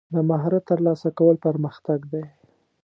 د 0.13 0.15
مهارت 0.29 0.63
ترلاسه 0.69 1.09
کول 1.17 1.35
پرمختګ 1.45 1.99
دی. 2.11 2.23